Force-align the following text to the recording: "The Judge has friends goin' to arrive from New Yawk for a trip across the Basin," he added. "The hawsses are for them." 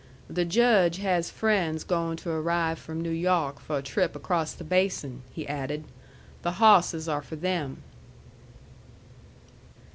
"The 0.31 0.45
Judge 0.45 0.97
has 0.97 1.29
friends 1.29 1.83
goin' 1.83 2.17
to 2.17 2.31
arrive 2.31 2.79
from 2.79 2.99
New 3.01 3.11
Yawk 3.11 3.59
for 3.59 3.77
a 3.77 3.83
trip 3.83 4.15
across 4.15 4.51
the 4.51 4.63
Basin," 4.63 5.21
he 5.31 5.47
added. 5.47 5.83
"The 6.41 6.53
hawsses 6.53 7.07
are 7.07 7.21
for 7.21 7.35
them." 7.35 7.83